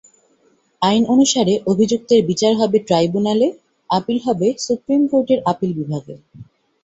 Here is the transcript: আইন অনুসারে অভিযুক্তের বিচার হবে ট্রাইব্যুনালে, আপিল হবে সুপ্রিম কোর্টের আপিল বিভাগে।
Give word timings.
আইন 0.81 1.03
অনুসারে 1.05 1.53
অভিযুক্তের 1.71 2.21
বিচার 2.25 2.53
হবে 2.55 2.77
ট্রাইব্যুনালে, 2.87 3.47
আপিল 3.89 4.17
হবে 4.25 4.47
সুপ্রিম 4.65 5.01
কোর্টের 5.11 5.39
আপিল 5.51 5.71
বিভাগে। 5.79 6.15